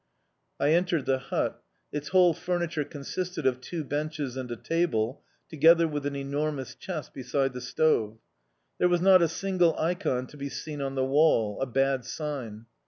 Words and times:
I 0.59 0.69
entered 0.69 1.05
the 1.05 1.19
hut. 1.19 1.61
Its 1.91 2.07
whole 2.07 2.33
furniture 2.33 2.83
consisted 2.83 3.45
of 3.45 3.61
two 3.61 3.83
benches 3.83 4.35
and 4.35 4.49
a 4.49 4.55
table, 4.55 5.21
together 5.47 5.87
with 5.87 6.07
an 6.07 6.15
enormous 6.15 6.73
chest 6.73 7.13
beside 7.13 7.53
the 7.53 7.61
stove. 7.61 8.17
There 8.79 8.89
was 8.89 9.01
not 9.01 9.21
a 9.21 9.27
single 9.27 9.77
ikon 9.77 10.25
to 10.29 10.37
be 10.37 10.49
seen 10.49 10.81
on 10.81 10.95
the 10.95 11.05
wall 11.05 11.61
a 11.61 11.67
bad 11.67 12.03
sign! 12.03 12.65